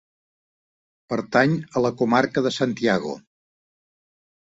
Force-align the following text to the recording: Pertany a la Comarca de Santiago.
Pertany 1.13 1.53
a 1.65 1.83
la 1.87 1.91
Comarca 1.99 2.43
de 2.47 2.53
Santiago. 2.57 3.13